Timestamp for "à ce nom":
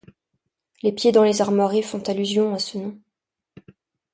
2.55-2.99